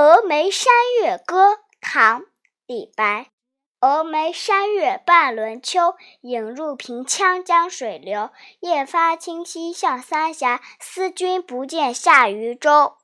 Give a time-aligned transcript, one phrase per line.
[0.00, 2.22] 峨眉山月歌唐
[2.66, 3.30] 李白。
[3.80, 8.30] 峨眉山月半轮秋影入平羌江水流
[8.60, 12.97] 夜发清溪向三峡思君不见下渝州